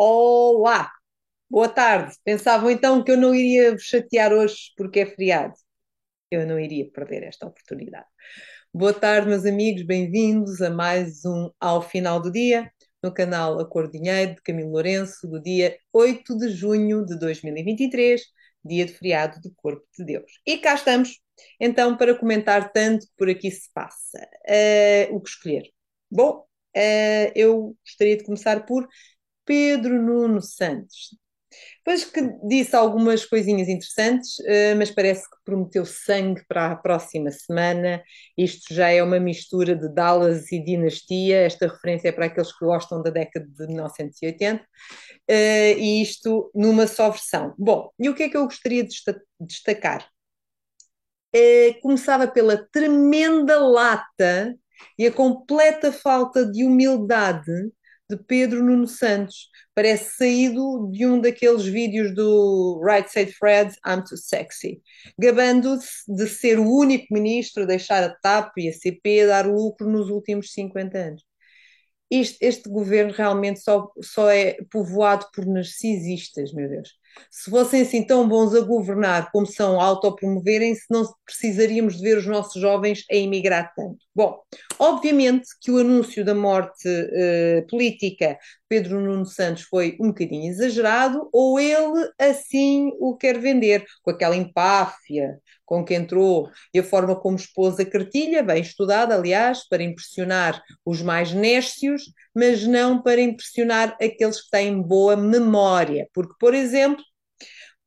Olá, 0.00 0.92
boa 1.50 1.68
tarde. 1.68 2.14
Pensavam 2.24 2.70
então 2.70 3.02
que 3.02 3.10
eu 3.10 3.16
não 3.16 3.34
iria 3.34 3.72
vos 3.72 3.82
chatear 3.82 4.32
hoje 4.32 4.72
porque 4.76 5.00
é 5.00 5.06
feriado. 5.06 5.54
Eu 6.30 6.46
não 6.46 6.58
iria 6.58 6.88
perder 6.92 7.24
esta 7.24 7.46
oportunidade. 7.46 8.06
Boa 8.72 8.94
tarde, 8.94 9.28
meus 9.28 9.44
amigos, 9.44 9.82
bem-vindos 9.84 10.62
a 10.62 10.70
mais 10.70 11.24
um 11.24 11.50
Ao 11.58 11.82
Final 11.82 12.22
do 12.22 12.30
Dia, 12.30 12.70
no 13.02 13.12
canal 13.12 13.58
A 13.58 13.68
Cor 13.68 13.90
Dinheiro 13.90 14.36
de 14.36 14.42
Camilo 14.42 14.70
Lourenço, 14.70 15.26
do 15.26 15.42
dia 15.42 15.76
8 15.92 16.38
de 16.38 16.50
junho 16.50 17.04
de 17.04 17.18
2023, 17.18 18.22
dia 18.64 18.86
de 18.86 18.92
feriado 18.92 19.40
do 19.40 19.52
Corpo 19.56 19.84
de 19.98 20.04
Deus. 20.04 20.30
E 20.46 20.58
cá 20.58 20.74
estamos, 20.74 21.18
então, 21.58 21.96
para 21.96 22.16
comentar 22.16 22.70
tanto 22.70 23.04
que 23.04 23.12
por 23.16 23.28
aqui 23.28 23.50
se 23.50 23.68
passa. 23.74 24.20
Uh, 24.46 25.16
o 25.16 25.20
que 25.20 25.30
escolher? 25.30 25.64
Bom, 26.08 26.46
uh, 26.76 27.32
eu 27.34 27.76
gostaria 27.84 28.16
de 28.16 28.22
começar 28.22 28.64
por 28.64 28.88
Pedro 29.48 30.02
Nuno 30.02 30.42
Santos. 30.42 31.16
Depois 31.78 32.04
que 32.04 32.20
disse 32.46 32.76
algumas 32.76 33.24
coisinhas 33.24 33.66
interessantes, 33.66 34.38
uh, 34.40 34.76
mas 34.76 34.90
parece 34.90 35.22
que 35.22 35.36
prometeu 35.42 35.86
sangue 35.86 36.44
para 36.46 36.72
a 36.72 36.76
próxima 36.76 37.30
semana. 37.30 38.02
Isto 38.36 38.74
já 38.74 38.90
é 38.90 39.02
uma 39.02 39.18
mistura 39.18 39.74
de 39.74 39.88
Dallas 39.88 40.52
e 40.52 40.62
Dinastia. 40.62 41.38
Esta 41.38 41.66
referência 41.66 42.08
é 42.08 42.12
para 42.12 42.26
aqueles 42.26 42.52
que 42.52 42.62
gostam 42.62 43.02
da 43.02 43.08
década 43.08 43.46
de 43.46 43.66
1980. 43.68 44.62
Uh, 44.62 44.66
eh, 45.28 45.78
e 45.78 46.02
isto 46.02 46.50
numa 46.54 46.86
só 46.86 47.08
versão. 47.08 47.54
Bom, 47.56 47.90
e 47.98 48.10
o 48.10 48.14
que 48.14 48.24
é 48.24 48.28
que 48.28 48.36
eu 48.36 48.44
gostaria 48.44 48.84
de 48.84 48.94
destacar? 49.40 50.06
Uh, 51.34 51.80
começava 51.80 52.28
pela 52.28 52.68
tremenda 52.70 53.58
lata 53.58 54.54
e 54.98 55.06
a 55.06 55.12
completa 55.12 55.90
falta 55.90 56.44
de 56.44 56.64
humildade 56.64 57.72
de 58.08 58.16
Pedro 58.16 58.62
Nuno 58.62 58.86
Santos. 58.86 59.50
Parece 59.74 60.16
saído 60.16 60.90
de 60.90 61.06
um 61.06 61.20
daqueles 61.20 61.64
vídeos 61.64 62.14
do 62.14 62.80
Right 62.82 63.10
Said 63.10 63.32
Fred, 63.32 63.74
I'm 63.86 64.02
Too 64.02 64.16
Sexy, 64.16 64.82
gabando-se 65.18 66.04
de 66.08 66.26
ser 66.26 66.58
o 66.58 66.70
único 66.70 67.12
ministro 67.12 67.64
a 67.64 67.66
deixar 67.66 68.02
a 68.02 68.14
TAP 68.14 68.58
e 68.58 68.68
a 68.68 68.72
CP 68.72 69.26
dar 69.26 69.46
lucro 69.46 69.88
nos 69.88 70.08
últimos 70.08 70.52
50 70.52 70.98
anos. 70.98 71.24
Este, 72.10 72.44
este 72.44 72.70
governo 72.70 73.12
realmente 73.12 73.60
só, 73.60 73.90
só 74.02 74.30
é 74.30 74.56
povoado 74.70 75.26
por 75.34 75.44
narcisistas, 75.46 76.52
meu 76.54 76.68
Deus. 76.68 76.97
Se 77.30 77.50
fossem 77.50 77.82
assim 77.82 78.06
tão 78.06 78.28
bons 78.28 78.54
a 78.54 78.60
governar 78.60 79.30
como 79.30 79.46
são 79.46 79.80
a 79.80 79.84
autopromoverem-se, 79.84 80.84
não 80.90 81.04
precisaríamos 81.24 81.96
de 81.96 82.02
ver 82.02 82.18
os 82.18 82.26
nossos 82.26 82.60
jovens 82.60 83.04
a 83.10 83.14
emigrar 83.14 83.72
tanto. 83.74 83.98
Bom, 84.14 84.38
obviamente 84.78 85.46
que 85.60 85.70
o 85.70 85.78
anúncio 85.78 86.24
da 86.24 86.34
morte 86.34 86.88
uh, 86.88 87.66
política 87.68 88.38
Pedro 88.68 89.00
Nuno 89.00 89.24
Santos 89.24 89.62
foi 89.62 89.96
um 90.00 90.08
bocadinho 90.08 90.50
exagerado, 90.50 91.28
ou 91.32 91.58
ele 91.58 92.10
assim 92.18 92.90
o 93.00 93.16
quer 93.16 93.38
vender, 93.38 93.84
com 94.02 94.10
aquela 94.10 94.36
empáfia 94.36 95.38
com 95.64 95.84
que 95.84 95.94
entrou 95.94 96.50
e 96.72 96.78
a 96.78 96.82
forma 96.82 97.14
como 97.14 97.36
expôs 97.36 97.78
a 97.78 97.84
cartilha, 97.84 98.42
bem 98.42 98.62
estudada, 98.62 99.14
aliás, 99.14 99.68
para 99.68 99.82
impressionar 99.82 100.62
os 100.84 101.02
mais 101.02 101.32
nécios, 101.32 102.04
mas 102.34 102.66
não 102.66 103.02
para 103.02 103.20
impressionar 103.20 103.94
aqueles 104.00 104.40
que 104.42 104.50
têm 104.50 104.80
boa 104.80 105.14
memória. 105.14 106.08
Porque, 106.14 106.32
por 106.40 106.54
exemplo, 106.54 107.04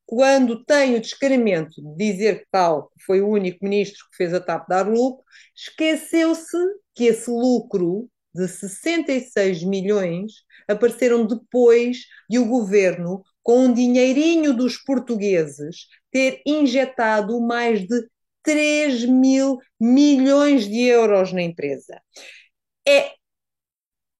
quando 0.06 0.64
tem 0.64 0.95
o 0.95 1.02
descaramento 1.02 1.82
de 1.82 1.95
dizer 1.95 2.42
que 2.42 2.48
tal 2.52 2.92
foi 3.06 3.22
o 3.22 3.30
único 3.30 3.64
ministro 3.64 4.06
que 4.12 4.18
fez 4.18 4.34
a 4.34 4.40
TAP 4.40 4.68
dar 4.68 4.88
lucro, 4.88 5.23
esqueceu-se 5.56 6.58
que 6.94 7.06
esse 7.06 7.32
lucro 7.32 8.10
de 8.34 8.48
66 8.48 9.64
milhões 9.64 10.34
apareceram 10.67 11.26
depois 11.26 12.06
de 12.30 12.40
o 12.40 12.45
governo, 12.45 13.23
com 13.44 13.66
um 13.66 13.73
dinheirinho 13.73 14.56
dos 14.56 14.78
portugueses, 14.78 15.88
ter 16.12 16.42
injetado 16.45 17.40
mais 17.42 17.86
de 17.88 18.08
3 18.44 19.05
mil 19.05 19.60
milhões 19.80 20.67
de 20.67 20.82
euros 20.82 21.32
na 21.32 21.42
empresa. 21.42 22.02
É, 22.88 23.14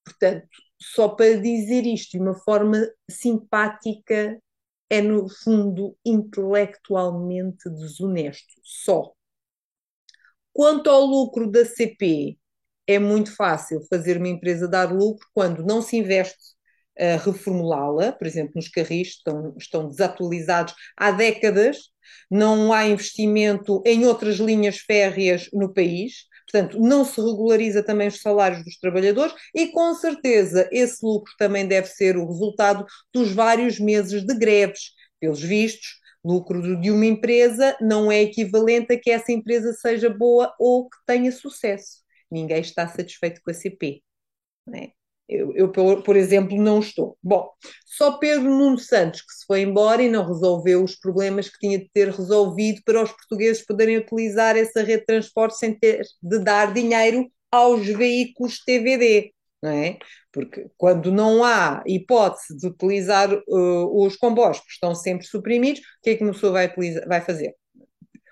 portanto, 0.06 0.48
só 0.80 1.10
para 1.10 1.40
dizer 1.40 1.86
isto 1.86 2.12
de 2.12 2.20
uma 2.20 2.36
forma 2.36 2.88
simpática, 3.10 4.42
é, 4.90 5.02
no 5.02 5.30
fundo, 5.30 5.96
intelectualmente 6.06 7.70
desonesto. 7.70 8.54
Só. 8.64 9.14
Quanto 10.54 10.90
ao 10.90 11.06
lucro 11.06 11.50
da 11.50 11.64
CP, 11.64 12.38
é 12.88 13.00
muito 13.00 13.36
fácil 13.36 13.82
fazer 13.90 14.18
uma 14.18 14.28
empresa 14.28 14.68
dar 14.68 14.92
lucro 14.92 15.28
quando 15.34 15.64
não 15.64 15.82
se 15.82 15.98
investe 15.98 16.52
a 17.00 17.18
reformulá-la, 17.18 18.12
por 18.12 18.28
exemplo, 18.28 18.54
nos 18.56 18.68
carris 18.68 19.10
estão, 19.10 19.56
estão 19.58 19.90
desatualizados 19.90 20.74
há 20.98 21.12
décadas, 21.12 21.78
não 22.30 22.74
há 22.74 22.86
investimento 22.86 23.82
em 23.86 24.06
outras 24.06 24.38
linhas 24.38 24.78
férreas 24.80 25.50
no 25.54 25.74
país, 25.74 26.30
Portanto, 26.52 26.82
não 26.82 27.06
se 27.06 27.22
regulariza 27.22 27.82
também 27.82 28.10
os 28.10 28.22
salários 28.22 28.64
dos 28.66 28.78
trabalhadores 28.78 29.34
e, 29.56 29.68
com 29.68 29.94
certeza, 29.94 30.68
esse 30.70 30.98
lucro 31.02 31.32
também 31.38 31.66
deve 31.66 31.88
ser 31.88 32.18
o 32.18 32.28
resultado 32.28 32.86
dos 33.14 33.32
vários 33.32 33.80
meses 33.80 34.26
de 34.26 34.38
greves. 34.38 34.92
Pelos 35.18 35.42
vistos, 35.42 36.02
lucro 36.24 36.80
de 36.82 36.92
uma 36.92 37.06
empresa 37.06 37.78
não 37.80 38.12
é 38.12 38.22
equivalente 38.22 38.94
a 38.94 39.00
que 39.00 39.12
essa 39.12 39.32
empresa 39.32 39.72
seja 39.74 40.10
boa 40.10 40.54
ou 40.60 40.90
que 40.90 40.98
tenha 41.06 41.32
sucesso. 41.32 42.02
Ninguém 42.32 42.62
está 42.62 42.88
satisfeito 42.88 43.42
com 43.44 43.52
a 43.52 43.54
CP. 43.54 44.02
É? 44.74 44.92
Eu, 45.32 45.56
eu, 45.56 45.72
por 45.72 46.18
exemplo, 46.18 46.62
não 46.62 46.80
estou. 46.80 47.18
Bom, 47.24 47.50
só 47.86 48.18
Pedro 48.18 48.50
Nuno 48.50 48.78
Santos 48.78 49.22
que 49.22 49.32
se 49.32 49.46
foi 49.46 49.62
embora 49.62 50.04
e 50.04 50.10
não 50.10 50.28
resolveu 50.28 50.84
os 50.84 50.96
problemas 50.96 51.48
que 51.48 51.58
tinha 51.58 51.80
de 51.80 51.90
ter 51.94 52.10
resolvido 52.10 52.82
para 52.84 53.02
os 53.02 53.12
portugueses 53.12 53.66
poderem 53.66 53.98
utilizar 53.98 54.58
essa 54.58 54.84
rede 54.84 55.00
de 55.00 55.06
transporte 55.06 55.58
sem 55.58 55.74
ter 55.74 56.02
de 56.22 56.40
dar 56.40 56.74
dinheiro 56.74 57.32
aos 57.50 57.86
veículos 57.86 58.62
TVD, 58.64 59.34
não 59.62 59.72
é? 59.72 59.98
Porque 60.34 60.70
quando 60.78 61.12
não 61.14 61.44
há 61.46 61.82
hipótese 61.86 62.58
de 62.58 62.68
utilizar 62.68 63.34
uh, 63.34 64.06
os 64.06 64.18
comboios, 64.18 64.60
que 64.60 64.72
estão 64.72 64.94
sempre 64.94 65.26
suprimidos, 65.26 65.80
o 65.80 65.84
que 66.04 66.10
é 66.12 66.16
que 66.18 66.24
uma 66.24 66.34
pessoa 66.34 66.54
vai, 66.54 66.68
utilizar, 66.68 67.08
vai 67.08 67.22
fazer? 67.22 67.56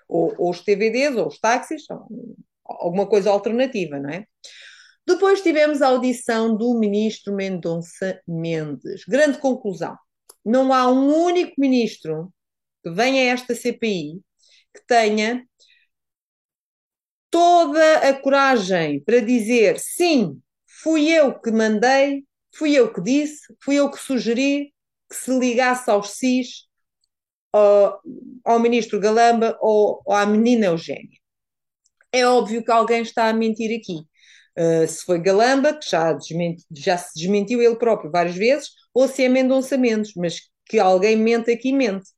Ou, 0.06 0.34
ou 0.36 0.50
os 0.50 0.60
TVDs, 0.60 1.16
ou 1.16 1.28
os 1.28 1.38
táxis, 1.38 1.84
alguma 2.80 3.06
coisa 3.06 3.30
alternativa, 3.30 3.98
não 3.98 4.10
é? 4.10 4.24
Depois 5.06 5.42
tivemos 5.42 5.82
a 5.82 5.88
audição 5.88 6.56
do 6.56 6.78
ministro 6.78 7.34
Mendonça 7.34 8.20
Mendes. 8.26 9.04
Grande 9.08 9.38
conclusão: 9.38 9.96
não 10.44 10.72
há 10.72 10.90
um 10.90 11.12
único 11.24 11.54
ministro 11.58 12.32
que 12.82 12.90
venha 12.90 13.22
a 13.22 13.34
esta 13.34 13.54
CPI 13.54 14.20
que 14.74 14.86
tenha 14.86 15.44
toda 17.30 18.08
a 18.08 18.14
coragem 18.20 19.02
para 19.04 19.20
dizer 19.20 19.78
sim, 19.78 20.40
fui 20.82 21.08
eu 21.08 21.38
que 21.38 21.50
mandei, 21.50 22.24
fui 22.54 22.74
eu 22.74 22.92
que 22.92 23.00
disse, 23.00 23.54
fui 23.62 23.76
eu 23.76 23.90
que 23.90 23.98
sugeri 23.98 24.72
que 25.08 25.16
se 25.16 25.36
ligasse 25.38 25.90
aos 25.90 26.10
CIS, 26.10 26.68
ao, 27.52 28.00
ao 28.44 28.58
ministro 28.60 29.00
Galamba 29.00 29.56
ou, 29.60 30.02
ou 30.04 30.14
à 30.14 30.24
menina 30.26 30.66
Eugénia. 30.66 31.19
É 32.12 32.26
óbvio 32.26 32.64
que 32.64 32.70
alguém 32.70 33.02
está 33.02 33.28
a 33.28 33.32
mentir 33.32 33.70
aqui. 33.78 34.00
Uh, 34.58 34.86
se 34.86 35.04
foi 35.04 35.20
Galamba, 35.20 35.74
que 35.74 35.88
já, 35.88 36.12
desmenti, 36.12 36.64
já, 36.72 36.98
se 36.98 37.12
desmentiu 37.14 37.62
ele 37.62 37.76
próprio 37.76 38.10
várias 38.10 38.36
vezes, 38.36 38.70
ou 38.92 39.06
se 39.06 39.24
é 39.24 39.28
Mendonça 39.28 39.76
Mendes, 39.76 40.12
mas 40.16 40.40
que 40.66 40.78
alguém 40.78 41.16
mente 41.16 41.50
aqui 41.50 41.72
mente. 41.72 42.08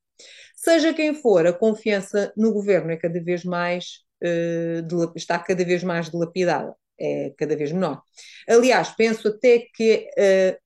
Seja 0.56 0.94
quem 0.94 1.14
for, 1.14 1.46
a 1.46 1.52
confiança 1.52 2.32
no 2.36 2.52
governo 2.52 2.92
é 2.92 2.96
cada 2.96 3.22
vez 3.22 3.44
mais 3.44 4.00
uh, 4.22 5.12
está 5.16 5.38
cada 5.38 5.64
vez 5.64 5.82
mais 5.82 6.10
dilapidada, 6.10 6.74
é 6.98 7.32
cada 7.36 7.56
vez 7.56 7.72
menor. 7.72 8.02
Aliás, 8.48 8.90
penso 8.90 9.28
até 9.28 9.66
que 9.74 10.08
uh, 10.16 10.61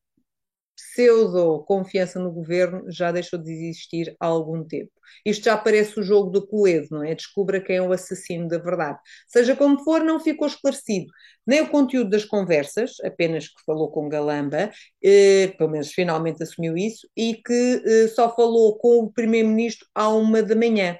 pseudo-confiança 0.76 2.20
no 2.20 2.30
governo 2.30 2.84
já 2.88 3.10
deixou 3.10 3.38
de 3.38 3.50
existir 3.50 4.14
há 4.20 4.26
algum 4.26 4.62
tempo. 4.62 4.92
Isto 5.24 5.44
já 5.44 5.56
parece 5.56 5.98
o 5.98 6.02
jogo 6.02 6.30
do 6.30 6.46
Coedo, 6.46 6.88
não 6.90 7.02
é? 7.02 7.14
Descubra 7.14 7.60
quem 7.60 7.76
é 7.76 7.82
o 7.82 7.92
assassino 7.92 8.48
da 8.48 8.58
verdade. 8.58 8.98
Seja 9.26 9.56
como 9.56 9.82
for, 9.82 10.02
não 10.02 10.20
ficou 10.20 10.46
esclarecido 10.46 11.10
nem 11.46 11.62
o 11.62 11.68
conteúdo 11.68 12.10
das 12.10 12.24
conversas, 12.24 12.96
apenas 13.04 13.48
que 13.48 13.62
falou 13.64 13.90
com 13.90 14.08
Galamba, 14.08 14.70
eh, 15.02 15.54
pelo 15.56 15.70
menos 15.70 15.92
finalmente 15.92 16.42
assumiu 16.42 16.76
isso, 16.76 17.08
e 17.16 17.34
que 17.34 17.82
eh, 17.86 18.08
só 18.08 18.34
falou 18.34 18.76
com 18.78 18.98
o 18.98 19.12
Primeiro-Ministro 19.12 19.86
à 19.94 20.08
uma 20.08 20.42
da 20.42 20.56
manhã. 20.56 20.98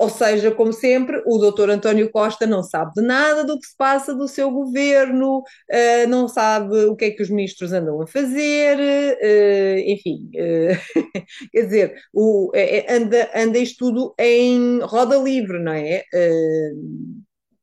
Ou 0.00 0.08
seja, 0.08 0.50
como 0.50 0.72
sempre, 0.72 1.22
o 1.26 1.36
doutor 1.36 1.68
António 1.68 2.10
Costa 2.10 2.46
não 2.46 2.62
sabe 2.62 2.94
de 2.94 3.02
nada 3.02 3.44
do 3.44 3.60
que 3.60 3.66
se 3.66 3.76
passa 3.76 4.14
do 4.14 4.26
seu 4.26 4.50
governo, 4.50 5.40
uh, 5.40 6.08
não 6.08 6.26
sabe 6.26 6.86
o 6.86 6.96
que 6.96 7.04
é 7.04 7.10
que 7.10 7.22
os 7.22 7.28
ministros 7.28 7.70
andam 7.70 8.00
a 8.00 8.06
fazer, 8.06 8.78
uh, 8.78 9.78
enfim, 9.80 10.30
uh, 10.34 11.20
quer 11.52 11.62
dizer, 11.64 11.94
o, 12.14 12.50
é, 12.54 12.90
anda, 12.94 13.30
anda 13.34 13.58
isto 13.58 13.90
tudo 13.90 14.14
em 14.18 14.80
roda 14.80 15.18
livre, 15.18 15.58
não 15.58 15.72
é? 15.72 16.02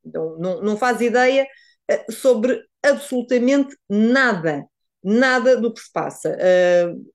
Não, 0.04 0.62
não, 0.62 0.76
faz 0.76 1.00
ideia 1.00 1.44
sobre 2.08 2.62
absolutamente 2.84 3.76
nada. 3.88 4.64
nada 5.02 5.56
do 5.56 5.74
que 5.74 5.80
se 5.80 5.92
passa. 5.92 6.38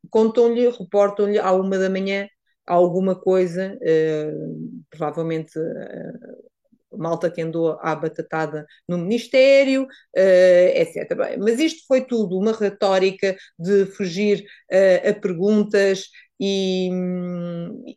Contam-lhe, 0.10 0.70
reportam-lhe 0.70 1.40
à 1.40 1.54
uma 1.54 1.78
da 1.78 1.90
manhã 1.90 2.28
alguma 2.65 3.15
coisa, 3.15 3.77
uh, 3.77 4.83
provavelmente 4.89 5.57
uh, 5.60 6.98
malta 6.98 7.30
que 7.30 7.42
andou 7.42 7.77
à 7.81 7.95
batatada 7.95 8.65
no 8.88 8.98
Ministério, 9.00 9.88
etc. 10.13 11.15
Bem, 11.18 11.38
mas 11.39 11.60
isto 11.60 11.88
foi 11.88 12.01
tudo 12.06 12.38
uma 12.38 12.51
retórica 12.51 13.36
de 13.57 13.88
fugir 13.88 14.45
a 14.69 15.12
perguntas 15.12 16.10
e, 16.39 16.92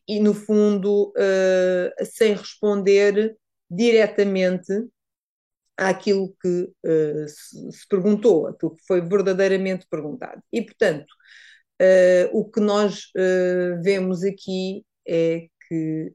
e 0.08 0.18
no 0.18 0.32
fundo, 0.32 1.12
sem 2.10 2.32
responder 2.32 3.36
diretamente 3.70 4.72
àquilo 5.76 6.34
que 6.40 6.62
uh, 6.84 7.28
se, 7.28 7.72
se, 7.72 7.88
perguntou, 7.88 8.46
aquilo 8.46 8.74
que 8.74 8.86
foi 8.86 9.00
verdadeiramente 9.00 9.86
perguntado. 9.88 10.42
E, 10.52 10.62
portanto, 10.62 11.06
uh, 11.80 12.38
o 12.38 12.50
que 12.50 12.60
nós 12.60 13.10
uh, 13.16 13.82
vemos 13.82 14.22
aqui 14.22 14.84
é 15.06 15.48
que 15.68 16.12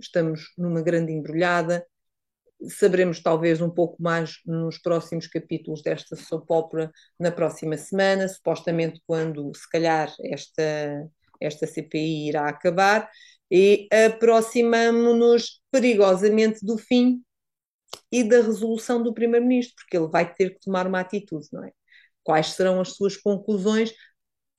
estamos 0.00 0.52
numa 0.56 0.82
grande 0.82 1.12
embrulhada. 1.12 1.86
Saberemos 2.68 3.20
talvez 3.20 3.60
um 3.60 3.70
pouco 3.70 4.00
mais 4.00 4.36
nos 4.46 4.78
próximos 4.78 5.26
capítulos 5.26 5.82
desta 5.82 6.14
soap 6.14 6.48
opera 6.50 6.92
na 7.18 7.32
próxima 7.32 7.76
semana, 7.76 8.28
supostamente 8.28 9.00
quando, 9.06 9.52
se 9.54 9.68
calhar, 9.68 10.12
esta, 10.24 11.08
esta 11.40 11.66
CPI 11.66 12.28
irá 12.28 12.48
acabar, 12.48 13.10
e 13.50 13.88
aproximamos-nos 14.06 15.60
perigosamente 15.70 16.64
do 16.64 16.78
fim 16.78 17.22
e 18.10 18.22
da 18.24 18.36
resolução 18.36 19.02
do 19.02 19.12
Primeiro-Ministro, 19.12 19.74
porque 19.76 19.96
ele 19.96 20.08
vai 20.08 20.32
ter 20.32 20.50
que 20.54 20.60
tomar 20.60 20.86
uma 20.86 21.00
atitude, 21.00 21.48
não 21.52 21.64
é? 21.64 21.72
Quais 22.22 22.48
serão 22.48 22.80
as 22.80 22.90
suas 22.94 23.16
conclusões 23.16 23.92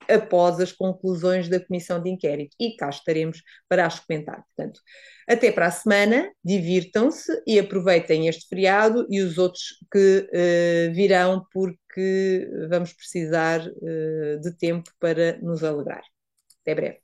após 0.08 0.60
as 0.60 0.72
conclusões 0.72 1.48
da 1.48 1.60
comissão 1.60 2.02
de 2.02 2.10
inquérito? 2.10 2.56
E 2.60 2.76
cá 2.76 2.88
estaremos 2.88 3.42
para 3.68 3.86
as 3.86 4.00
comentar. 4.00 4.44
Portanto, 4.44 4.80
até 5.28 5.50
para 5.50 5.66
a 5.66 5.70
semana, 5.70 6.30
divirtam-se 6.44 7.32
e 7.46 7.58
aproveitem 7.58 8.28
este 8.28 8.46
feriado 8.48 9.06
e 9.10 9.22
os 9.22 9.38
outros 9.38 9.78
que 9.90 10.28
uh, 10.28 10.94
virão, 10.94 11.44
porque 11.52 12.48
vamos 12.68 12.92
precisar 12.92 13.60
uh, 13.60 14.40
de 14.40 14.56
tempo 14.58 14.90
para 15.00 15.38
nos 15.38 15.64
alegrar. 15.64 16.02
Até 16.62 16.74
breve. 16.74 17.03